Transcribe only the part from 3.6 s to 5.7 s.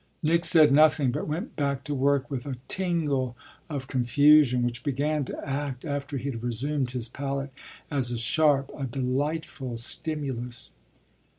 of confusion, which began to